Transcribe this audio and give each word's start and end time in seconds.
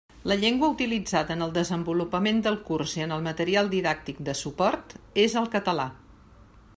La 0.29 0.35
llengua 0.43 0.69
utilitzada 0.75 1.35
en 1.35 1.45
el 1.47 1.51
desenvolupament 1.57 2.41
del 2.47 2.57
curs 2.69 2.95
i 3.01 3.05
en 3.07 3.13
el 3.17 3.21
material 3.29 3.71
didàctic 3.77 4.25
de 4.31 4.35
suport 4.43 4.97
és 5.29 5.39
el 5.43 5.51
català. 5.59 5.87